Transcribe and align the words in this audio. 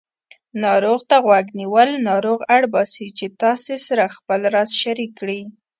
ناروغ 0.63 0.99
ته 1.09 1.17
غوږ 1.25 1.47
نیول 1.59 1.89
ناروغ 2.07 2.39
اړباسي 2.57 3.07
چې 3.17 3.25
تاسې 3.41 3.73
سره 3.87 4.13
خپل 4.15 4.39
راز 4.53 4.69
شریک 4.83 5.11
کړي 5.19 5.41